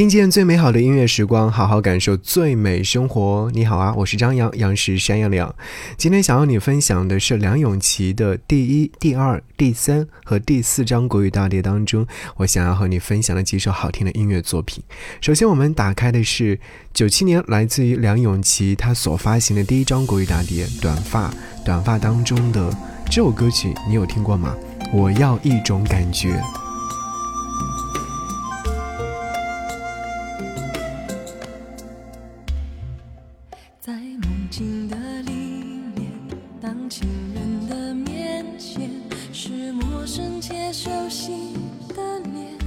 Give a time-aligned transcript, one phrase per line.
[0.00, 3.50] 听见最美好的音乐时光，好好感受最美生活。
[3.52, 5.54] 你好啊，我是张扬，杨是山羊两。
[5.98, 14.82] 今天想要你分享的是梁咏琪的第一、第二、第三和第四张国语大碟当中，我想要和你分享的几首好听的音乐作品。
[15.20, 16.58] 首先，我们打开的是
[16.94, 21.28] 九七年来自于梁咏琪她所发行的第一张国语大碟《短发》，
[21.62, 22.74] 短发当中的
[23.04, 24.56] 这首歌曲，你有听过吗？
[24.94, 26.40] 我要一种感觉。
[37.34, 38.90] 人的面前
[39.32, 41.54] 是陌生且熟悉
[41.94, 42.58] 的脸。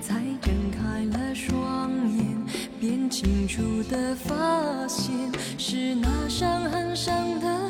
[0.00, 2.36] 才睁开了双眼
[2.80, 3.60] 便清楚
[3.90, 5.12] 的发现
[5.58, 7.65] 是那伤痕上的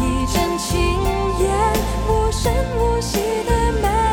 [0.00, 0.80] 一阵轻
[1.40, 1.72] 烟，
[2.08, 4.03] 无声无息的美。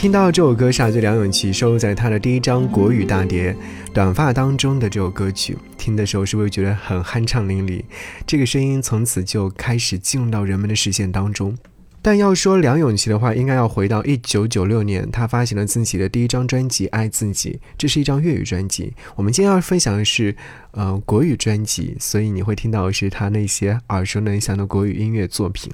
[0.00, 3.52] 听到这首歌是来自梁咏琪收录在她的第一张国语大碟
[3.92, 7.84] 《短发》当中的这首歌曲，听的时候是不是觉得很酣畅淋漓？
[8.26, 11.54] 这个声音从此就开始进入到人们的视线当中。
[12.02, 18.94] 但要说梁咏琪的话，应该要回到一九九六年，她发行了自己的第一张专辑《爱自己》，这是一张粤语专辑。
[19.16, 20.34] 我们今天要分享的是，
[20.70, 25.70] 呃，国语专辑，所以你会听到的是她那些耳熟能详的国语音乐作品。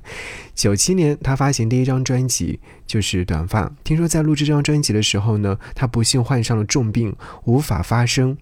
[0.52, 2.58] 九七年，她发行第一张专辑
[2.88, 3.66] 就是《短发》。
[3.84, 7.14] 听说在录制这张专辑的时候呢，她不幸患上了重病，
[7.44, 8.36] 无法发声。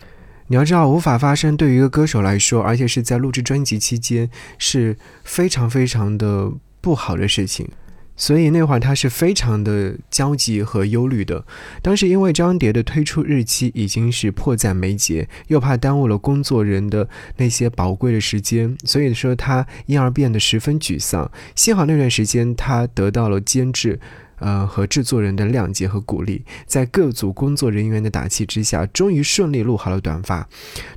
[0.47, 6.51] 你要知道，无法发声对于一个歌手来说，而且是在录制专辑期间，是非常非常的。
[6.85, 7.67] 不好的事情，
[8.15, 11.47] 所以那会儿他是非常的焦急和忧虑的。
[11.81, 17.09] 当时因为张碟的推出日期已经是迫在眉睫，又怕耽误了工作人的
[17.39, 21.31] 那些宝贵的时间，所以说他因而变得十分沮丧。
[21.55, 23.99] 幸好那段时间他得到了监制。
[24.39, 30.43] 呃，和制作人的谅解和鼓励，在各组工作人员的打气之下，终于顺利录好了《短发》。《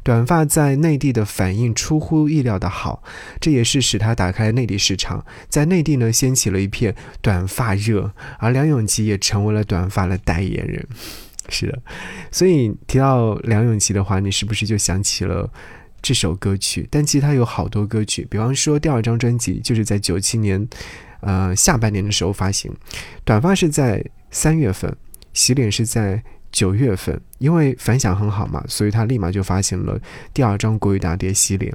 [0.04, 3.04] 短发》在内地的反应出乎意料的好，
[3.40, 10.88] 这也是使他打开内地市场，在内地呢掀起了一片短发热，而梁咏琪也成为了短发的代言人。
[11.50, 11.80] 是的，
[12.32, 15.50] 所以提到梁咏琪的话，你是不是就想起了
[16.02, 16.88] 这首歌曲？
[16.92, 20.68] 但其实他有好多歌曲，比方说第二张专辑就是在九七年。
[21.22, 22.72] 呃，下半年的时候发行，
[23.24, 24.96] 短发是在三月份，
[25.34, 26.22] 洗脸是在
[26.52, 30.00] 九月份，因为反响很好嘛，所以他立马就发行了
[30.34, 31.72] 第二张国语大碟《洗脸》。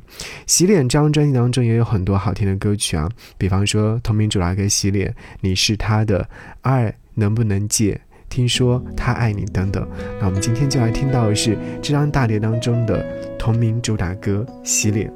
[0.47, 5.09] 洗脸这张专辑当中也有很多好听的歌曲啊，比方说同名主打歌《洗脸》，
[5.41, 6.29] 你是他的
[6.63, 8.01] 爱能不能借？
[8.29, 9.87] 听说他爱你等等。
[10.19, 13.05] 那我们今天就来听到的是这张大碟当中的
[13.39, 15.11] 同名主打歌《洗脸》。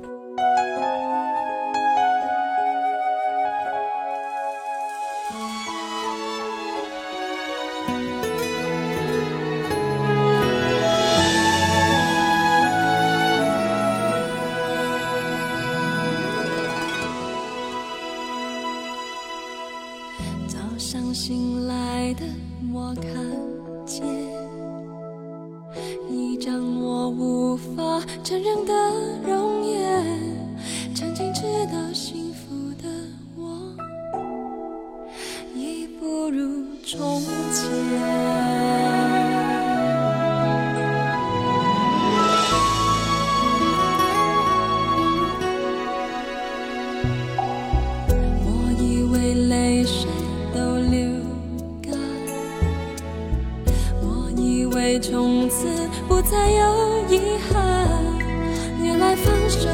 [21.64, 22.24] 来的
[22.72, 23.14] 我看
[23.86, 24.04] 见
[26.10, 28.72] 一张我无法承认的
[29.26, 30.04] 容颜
[30.94, 31.42] 曾经知
[31.72, 32.88] 道幸福的
[33.36, 33.74] 我
[35.54, 37.20] 已不如从
[37.52, 38.45] 前。
[56.16, 57.86] 不再有遗憾，
[58.82, 59.68] 原来放手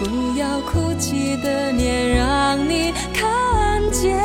[0.00, 4.16] 不要哭泣的脸让你看见，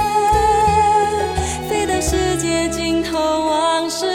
[1.68, 4.06] 飞到世界尽头，往事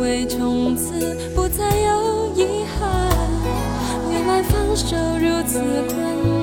[0.00, 3.08] 为从此不再有遗憾，
[4.10, 6.37] 原来放手如此困难。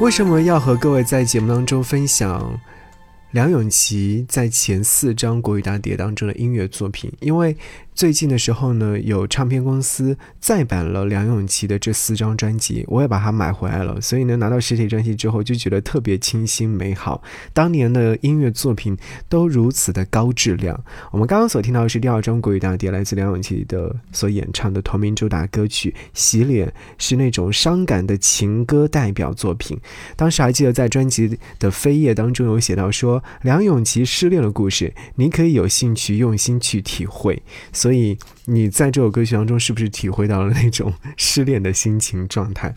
[0.00, 2.60] 为什么要和各位在节目当中分享
[3.30, 7.10] 梁咏琪在前四张国语大碟当中的音乐作品？
[7.20, 7.56] 因为
[7.94, 14.00] 最近的时候呢，有唱片公司再版了梁咏琪的这四张专辑，我也把它买回来了。
[14.00, 17.22] 所以呢，拿到实体专辑之后，就觉得特别清新美好。
[17.52, 18.96] 当年的音乐作品
[19.28, 20.82] 都如此的高质量。
[21.12, 26.66] 我们刚刚所听到的是第二张国语大碟，来自梁咏琪的所演唱的同名主打歌曲《洗脸》，
[26.98, 29.78] 是那种伤感的情歌代表作品。
[30.16, 37.40] 当时还记得在专辑的扉页当中有写到说，梁咏琪失恋的故事，你可以有兴趣用心去体会。
[37.84, 42.74] 所以你在这首歌曲当中，是不是体会到了那种失恋的心情状态？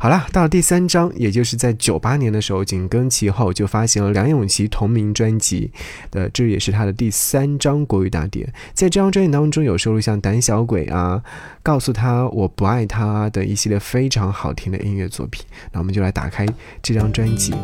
[0.00, 5.70] 好了，到了第三章，也就是在九八年的时候，紧跟其后就发行了梁咏琪同名专辑
[6.10, 8.52] 的，这也是他的第三张国语大碟。
[8.72, 11.22] 在这张专辑当中，有收录像《胆小鬼》啊、
[11.62, 15.44] 告诉他我不爱他的一系列非常好听的音乐作品。
[15.70, 16.44] 那我们就来打开
[16.82, 17.54] 这张专辑。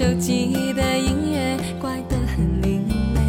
[0.00, 3.20] 手机的音乐，怪得很另类。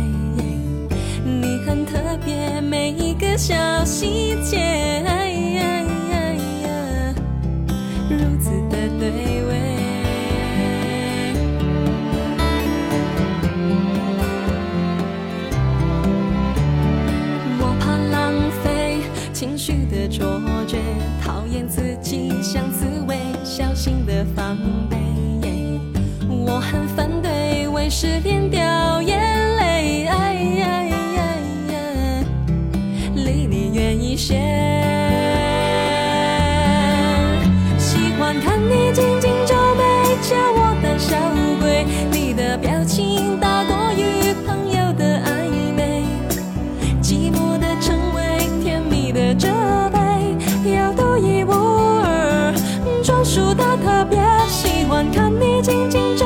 [1.26, 5.04] 你很特别，每一个小细节，
[8.10, 9.52] 如此的对味。
[17.60, 19.02] 我怕浪费
[19.34, 20.78] 情绪的错觉，
[21.22, 24.58] 讨厌自己像刺猬，小心的防
[24.90, 25.01] 备。
[26.72, 29.20] 很反对为失恋掉眼
[29.58, 30.38] 泪，哎
[33.14, 34.36] 离你远一些。
[37.78, 39.84] 喜欢看你紧紧皱眉，
[40.22, 41.18] 叫我胆小
[41.60, 41.86] 鬼。
[42.10, 45.30] 你的表情大过于朋友的暧
[45.76, 46.06] 昧。
[47.02, 49.50] 寂寞的称谓，甜蜜的责
[49.92, 52.54] 备，要独一无二，
[53.04, 54.22] 专属的特别。
[54.48, 56.26] 喜欢看你紧紧皱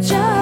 [0.00, 0.37] 这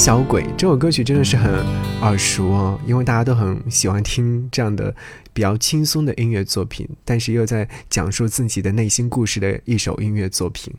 [0.00, 1.62] 小鬼这首歌曲真的是很
[2.00, 4.96] 耳熟哦，因为大家都很喜欢听这样的
[5.34, 10.72] 比较轻松的音乐作品，但是又在讲述自己的内心故事的一首音乐作品。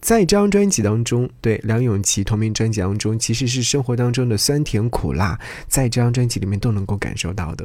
[0.00, 5.38] 在这张专辑当中，对梁咏琪同名专辑当中，其实是生活当中的酸甜苦辣，
[5.68, 7.64] 在这张专辑里面都能够感受到的。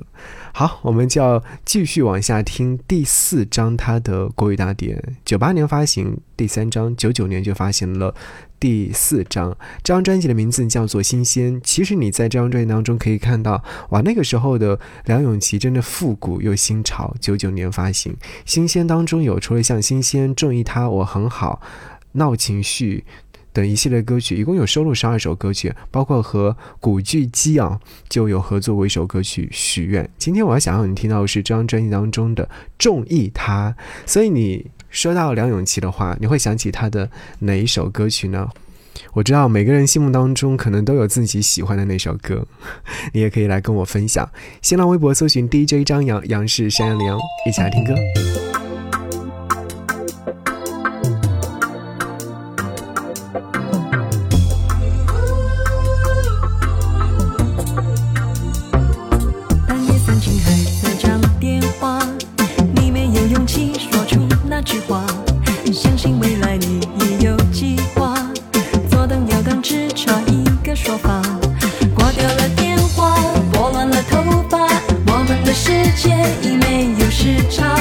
[0.53, 8.13] 好，我们就要继续往下听第四张他的国语大碟，九八年发行第三张，九九年就发行了。
[8.59, 11.55] 第四张，这张专辑的名字叫做《新鲜》。
[11.63, 17.15] 其实你在这张专辑当中可以看到，哇，那个时候的梁咏琪真的复古又新潮。
[17.21, 18.13] 九九年发行，
[18.45, 21.61] 《新鲜》当中有除了像《新鲜》《中意他》《我很好》
[22.13, 23.05] 《闹情绪》
[23.53, 30.03] 等一系列歌曲，一共有收录十二首歌曲，包括和古巨基啊就有合作过一首歌曲《许愿》。
[30.17, 32.45] 今天我要想让你听到的是这张专辑当中的
[32.77, 33.73] 《中意他》，
[34.11, 34.69] 所以你。
[34.89, 38.49] 说到梁咏琪的话，你会想起她的哪一首歌曲呢？
[39.13, 42.45] 我知道每个人心目当中可能都有自己喜欢的那首歌，
[43.13, 44.29] 你也可以来跟我分享。
[44.61, 47.17] 新浪微博搜寻 DJ 张扬，杨是山羊的羊，
[47.47, 47.93] 一起来听歌。
[77.49, 77.75] 差